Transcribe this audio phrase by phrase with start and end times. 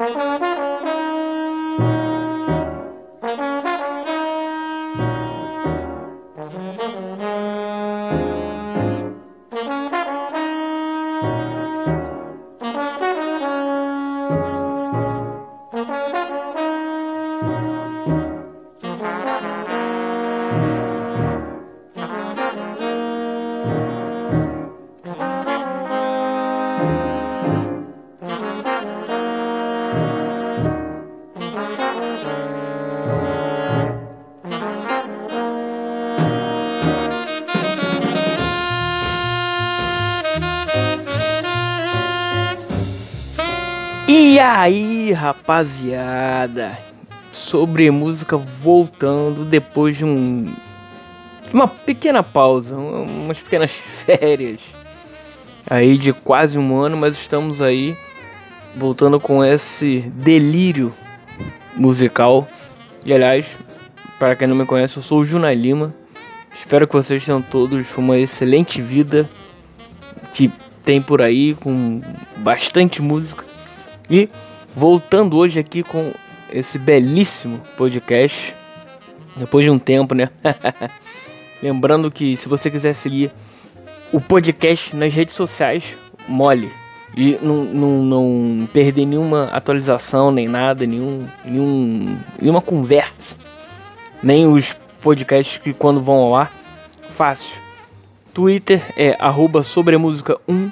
[0.00, 0.38] E
[45.12, 46.78] rapaziada,
[47.32, 50.52] sobre música voltando depois de um
[51.52, 53.70] uma pequena pausa, umas pequenas
[54.04, 54.60] férias
[55.68, 57.96] aí de quase um ano, mas estamos aí
[58.76, 60.92] voltando com esse delírio
[61.76, 62.48] musical.
[63.04, 63.46] E aliás,
[64.18, 65.94] para quem não me conhece, eu sou o Juna Lima.
[66.54, 69.28] Espero que vocês tenham todos uma excelente vida
[70.32, 70.50] que
[70.82, 72.00] tem por aí com
[72.36, 73.44] bastante música
[74.10, 74.28] e
[74.78, 76.12] voltando hoje aqui com
[76.52, 78.54] esse belíssimo podcast,
[79.36, 80.30] depois de um tempo, né?
[81.60, 83.32] Lembrando que se você quiser seguir
[84.12, 85.82] o podcast nas redes sociais,
[86.28, 86.70] mole.
[87.16, 93.34] E não, não, não perder nenhuma atualização, nem nada, nenhum, nenhum, nenhuma conversa.
[94.22, 96.52] Nem os podcasts que quando vão ao ar,
[97.16, 97.56] fácil.
[98.32, 100.70] Twitter é arroba sobremusica 1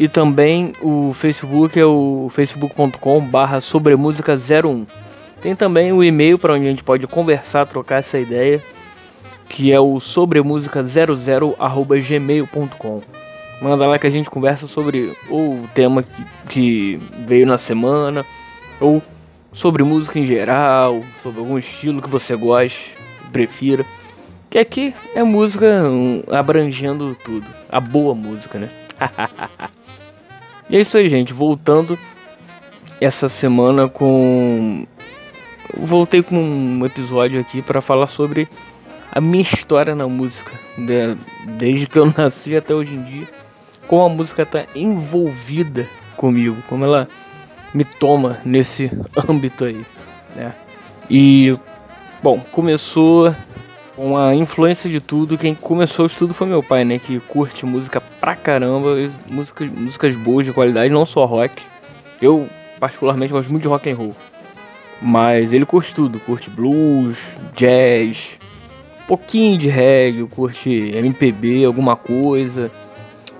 [0.00, 4.86] e também o Facebook é o facebook.com barra sobremusica01.
[5.42, 8.62] Tem também o e-mail para onde a gente pode conversar, trocar essa ideia,
[9.46, 13.02] que é o sobremusica00 arroba gmail.com.
[13.60, 18.24] Manda lá que a gente conversa sobre o tema que, que veio na semana,
[18.80, 19.02] ou
[19.52, 22.94] sobre música em geral, sobre algum estilo que você goste,
[23.30, 23.84] prefira.
[24.48, 27.46] Que aqui é música um, abrangendo tudo.
[27.68, 28.70] A boa música, né?
[30.70, 31.32] E é isso aí, gente.
[31.32, 31.98] Voltando
[33.00, 34.86] essa semana com.
[35.76, 38.48] Voltei com um episódio aqui para falar sobre
[39.10, 40.52] a minha história na música.
[41.58, 43.28] Desde que eu nasci até hoje em dia.
[43.88, 46.56] Como a música tá envolvida comigo.
[46.68, 47.08] Como ela
[47.74, 48.92] me toma nesse
[49.28, 49.84] âmbito aí.
[50.36, 50.54] Né?
[51.10, 51.58] E.
[52.22, 53.34] Bom, começou
[54.00, 56.98] com a influência de tudo, quem começou o estudo foi meu pai, né?
[56.98, 58.96] Que curte música pra caramba,
[59.28, 61.62] música, músicas boas de qualidade, não só rock.
[62.18, 64.16] Eu, particularmente, gosto muito de rock and roll.
[65.02, 67.18] Mas ele curte tudo, curte blues,
[67.54, 68.38] jazz,
[69.06, 72.70] pouquinho de reggae, curte MPB, alguma coisa.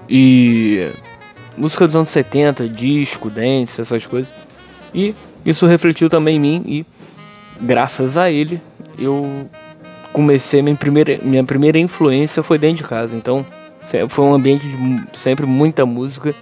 [0.06, 0.90] E
[1.56, 4.30] música dos anos 70, disco, dance, essas coisas.
[4.94, 6.86] E isso refletiu também em mim e
[7.62, 8.60] graças a ele
[8.98, 9.48] eu
[10.12, 13.44] comecei minha primeira minha primeira influência foi dentro de casa então
[14.08, 16.34] foi um ambiente de sempre muita música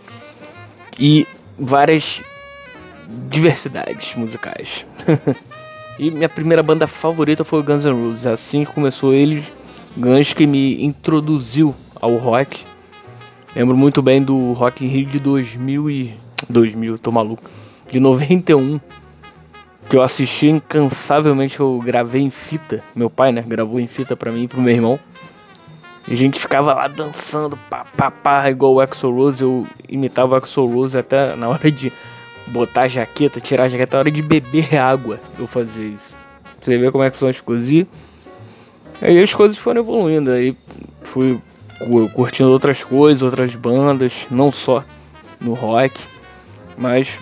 [0.98, 1.26] e
[1.58, 2.22] várias
[3.28, 4.84] diversidades musicais.
[6.00, 9.44] E minha primeira banda favorita foi Guns N' Roses assim começou eles
[9.96, 12.62] Guns que me introduziu ao rock.
[13.56, 16.14] Lembro muito bem do Rock in Rio de 2000 e
[16.48, 17.42] 2000 tô maluco
[17.90, 18.78] de 91
[19.88, 22.82] que eu assisti incansavelmente, eu gravei em fita.
[22.94, 25.00] Meu pai, né, gravou em fita pra mim e pro meu irmão.
[26.06, 29.42] E a gente ficava lá dançando, pá, pá, pá, igual o Axel Rose.
[29.42, 31.92] Eu imitava o Axel Rose até na hora de
[32.46, 35.18] botar a jaqueta, tirar a jaqueta, na hora de beber água.
[35.38, 36.16] Eu fazia isso.
[36.60, 37.70] Você vê como é que são as coisas.
[37.70, 37.86] E
[39.00, 40.30] aí as coisas foram evoluindo.
[40.30, 40.56] Aí
[41.02, 41.40] fui
[42.12, 44.84] curtindo outras coisas, outras bandas, não só
[45.40, 45.98] no rock,
[46.76, 47.18] mas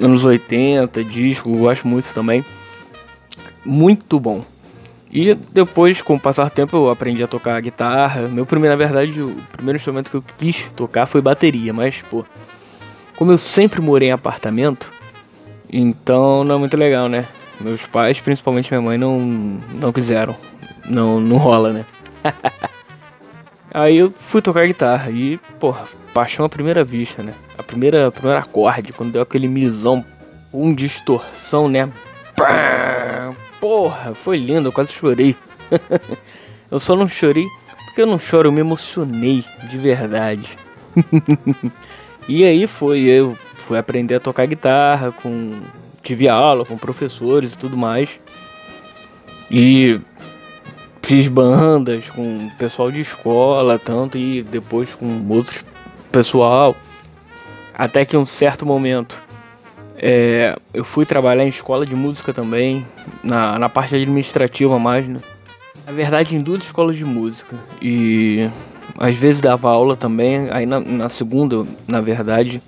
[0.00, 2.44] anos 80, disco, gosto muito também.
[3.64, 4.44] Muito bom.
[5.12, 8.28] E depois, com o passar do tempo, eu aprendi a tocar guitarra.
[8.28, 12.24] Meu primeiro, na verdade, o primeiro instrumento que eu quis tocar foi bateria, mas, pô,
[13.16, 14.90] como eu sempre morei em apartamento,
[15.70, 17.26] então não é muito legal, né?
[17.60, 19.20] Meus pais, principalmente minha mãe, não,
[19.74, 20.34] não quiseram.
[20.88, 21.84] Não, não rola, né?
[23.72, 27.34] Aí eu fui tocar guitarra e, porra, paixão à primeira vista, né?
[27.62, 30.04] A primeira, a primeira acorde, quando deu aquele misão,
[30.52, 31.88] um distorção, né?
[33.60, 35.36] Porra, foi lindo, eu quase chorei.
[36.68, 37.46] eu só não chorei
[37.84, 40.58] porque eu não choro, eu me emocionei de verdade.
[42.26, 45.60] e aí foi, eu fui aprender a tocar guitarra com
[46.02, 48.08] tive aula com professores e tudo mais.
[49.50, 50.00] E
[51.02, 55.62] fiz bandas com pessoal de escola, tanto e depois com outros
[56.10, 56.74] pessoal.
[57.74, 59.20] Até que um certo momento
[60.04, 62.84] É, eu fui trabalhar em escola de música também,
[63.22, 65.20] na, na parte administrativa mais, né?
[65.86, 67.56] Na verdade, em duas escolas de música.
[67.80, 68.48] E
[68.98, 72.60] às vezes dava aula também, aí na, na segunda, na verdade,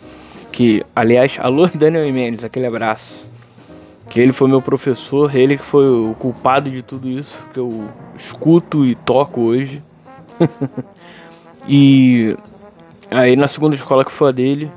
[0.53, 3.25] que, aliás, alô Daniel Mendes, aquele abraço.
[4.09, 7.89] Que ele foi meu professor, ele que foi o culpado de tudo isso que eu
[8.17, 9.83] escuto e toco hoje.
[11.67, 12.37] e
[13.11, 14.71] aí na segunda escola que foi a dele,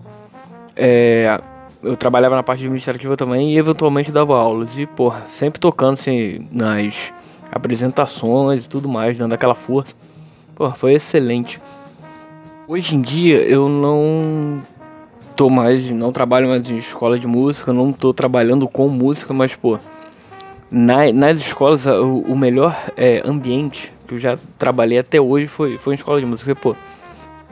[0.77, 1.39] é,
[1.81, 4.77] eu trabalhava na parte administrativa também e eventualmente dava aulas.
[4.77, 7.13] E, porra, sempre tocando assim, nas
[7.51, 9.93] apresentações e tudo mais, dando aquela força.
[10.55, 11.59] Porra, foi excelente.
[12.67, 14.61] Hoje em dia eu não
[15.35, 19.55] tô mais, não trabalho mais em escola de música, não tô trabalhando com música, mas,
[19.55, 19.79] pô,
[20.69, 25.77] na, nas escolas o, o melhor é, ambiente que eu já trabalhei até hoje foi,
[25.77, 26.53] foi em escola de música.
[26.53, 26.75] Porque, pô,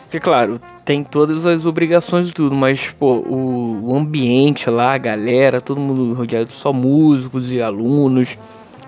[0.03, 4.97] porque, claro, tem todas as obrigações e tudo, mas, pô, o, o ambiente lá, a
[4.99, 8.37] galera, todo mundo rodeado só músicos e alunos,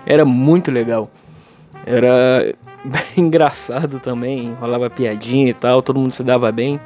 [0.06, 1.10] era muito legal.
[1.84, 2.54] Era
[3.18, 6.80] engraçado também, rolava piadinha e tal, todo mundo se dava bem.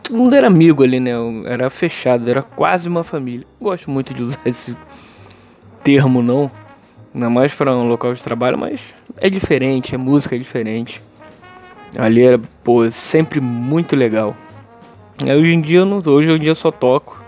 [0.00, 1.12] Todo mundo era amigo ali, né?
[1.46, 3.46] Era fechado, era quase uma família.
[3.60, 4.76] Gosto muito de usar esse
[5.82, 6.50] termo, não.
[7.12, 8.80] Ainda mais para um local de trabalho, mas
[9.18, 11.02] é diferente, é música é diferente.
[11.96, 14.36] Ali era, pô, sempre muito legal.
[15.22, 17.22] Aí, hoje em dia eu não hoje em dia eu só toco.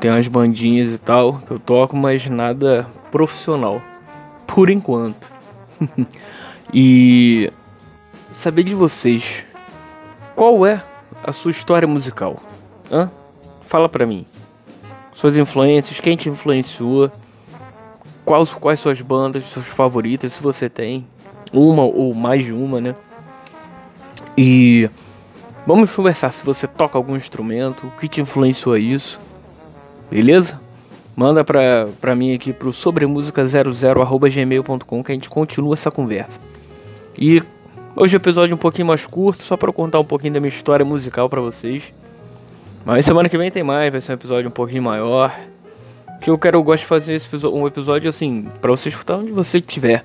[0.00, 3.82] Tem umas bandinhas e tal que eu toco, mas nada profissional.
[4.46, 5.30] Por enquanto.
[6.72, 7.52] e
[8.32, 9.44] saber de vocês.
[10.34, 10.80] Qual é
[11.22, 12.40] a sua história musical?
[12.90, 13.10] Hã?
[13.62, 14.24] Fala pra mim.
[15.12, 17.10] Suas influências, quem te influenciou?
[18.24, 21.04] Quais, quais suas bandas, suas favoritas, se você tem.
[21.52, 22.94] Uma ou mais de uma, né?
[24.40, 24.88] E
[25.66, 29.18] vamos conversar se você toca algum instrumento, o que te influenciou a isso.
[30.08, 30.60] Beleza?
[31.16, 36.38] Manda pra, pra mim aqui pro sobremusica00@gmail.com que a gente continua essa conversa.
[37.18, 37.42] E
[37.96, 40.50] hoje é um episódio um pouquinho mais curto, só para contar um pouquinho da minha
[40.50, 41.92] história musical para vocês.
[42.84, 45.36] Mas semana que vem tem mais, vai ser um episódio um pouquinho maior.
[46.20, 49.32] Que eu quero, eu gosto de fazer esse um episódio assim, para você escutar onde
[49.32, 50.04] você estiver.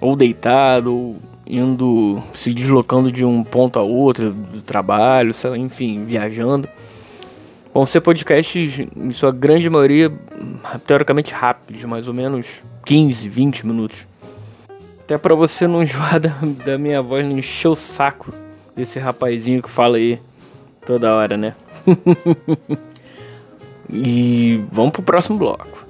[0.00, 1.16] Ou deitado, ou
[1.46, 6.68] indo, se deslocando de um ponto a outro do trabalho, lá, enfim, viajando.
[7.74, 10.12] Vão ser podcasts, em sua grande maioria,
[10.86, 12.46] teoricamente rápidos, mais ou menos
[12.84, 14.06] 15, 20 minutos.
[15.04, 18.32] Até para você não enjoar da, da, minha voz, não encher o saco
[18.76, 20.18] desse rapazinho que fala aí
[20.86, 21.54] toda hora, né?
[23.90, 25.86] e vamos pro próximo bloco.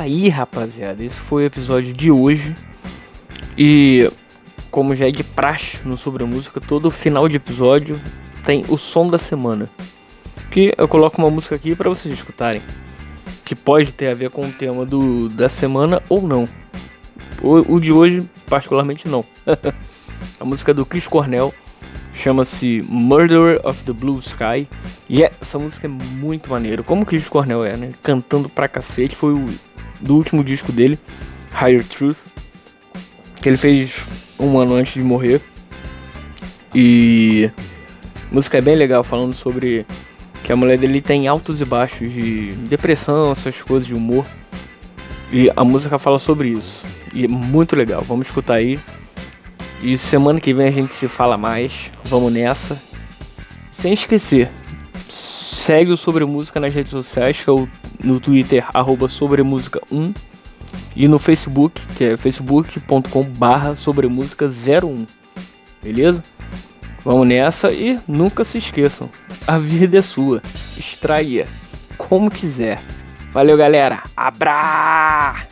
[0.00, 1.04] Aí, rapaziada.
[1.04, 2.54] Esse foi o episódio de hoje.
[3.56, 4.10] E
[4.70, 8.00] como já é de praxe no Sobre Música, todo final de episódio
[8.44, 9.68] tem o som da semana.
[10.50, 12.62] Que eu coloco uma música aqui para vocês escutarem.
[13.44, 16.44] Que pode ter a ver com o tema do, da semana ou não.
[17.42, 19.24] O, o de hoje, particularmente, não.
[20.40, 21.54] a música do Chris Cornell
[22.14, 24.68] chama-se Murderer of the Blue Sky.
[25.08, 26.82] E é, essa música é muito maneira.
[26.82, 27.92] Como o Chris Cornell é, né?
[28.02, 29.16] Cantando pra cacete.
[29.16, 29.46] Foi o
[30.00, 30.98] do último disco dele,
[31.52, 32.18] Higher Truth.
[33.40, 33.96] Que ele fez
[34.38, 35.40] um ano antes de morrer.
[36.74, 37.50] E
[38.30, 39.86] a música é bem legal, falando sobre
[40.44, 44.26] que a mulher dele tem altos e baixos de depressão, essas coisas de humor.
[45.32, 46.84] E a música fala sobre isso.
[47.14, 48.02] E é muito legal.
[48.02, 48.78] Vamos escutar aí.
[49.82, 51.90] E semana que vem a gente se fala mais.
[52.04, 52.80] Vamos nessa.
[53.70, 54.50] Sem esquecer,
[55.70, 57.68] segue o Sobre Música nas redes sociais, que é o,
[58.02, 60.16] no Twitter, arroba sobremusica1.
[60.96, 65.06] E no Facebook, que é facebook.com barra sobremusica01.
[65.80, 66.24] Beleza?
[67.04, 69.08] Vamos nessa e nunca se esqueçam.
[69.46, 70.42] A vida é sua.
[70.76, 71.46] Extraia
[71.96, 72.82] como quiser.
[73.32, 74.02] Valeu, galera.
[74.16, 75.46] Abra!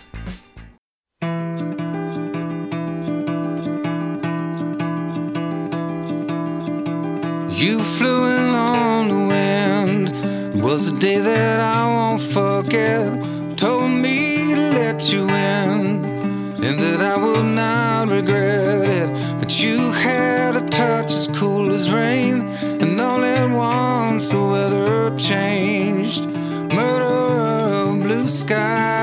[7.57, 8.38] You flew
[10.79, 13.11] Was a day that I won't forget.
[13.57, 16.05] Told me to let you in,
[16.65, 19.41] and that I will not regret it.
[19.41, 22.43] But you had a touch as cool as rain,
[22.81, 26.27] and all at once the weather changed.
[26.73, 28.98] Murder of blue skies.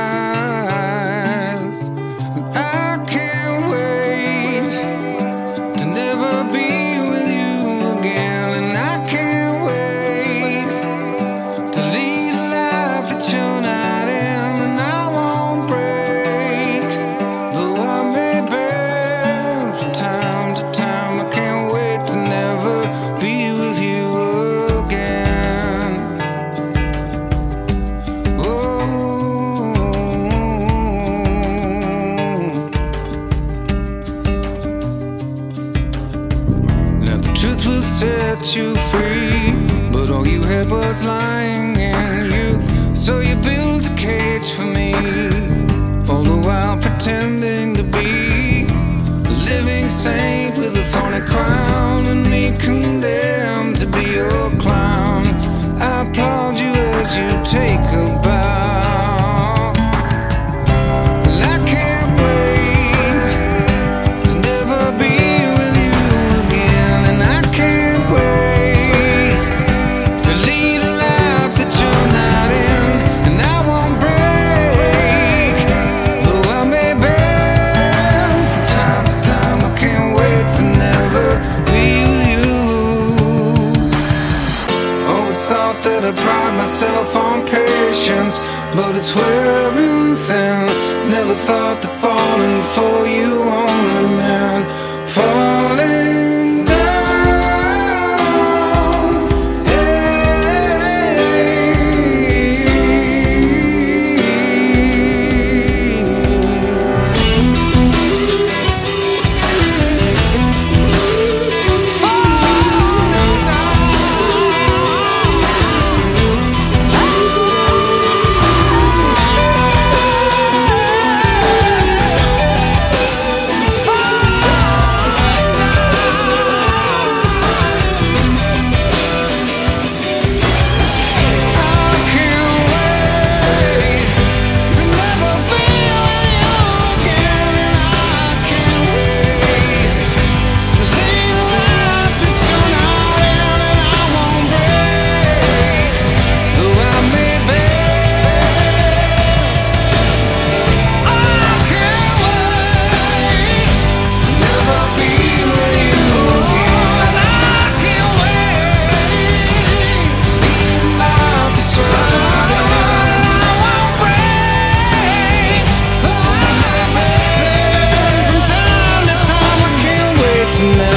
[170.56, 170.95] tonight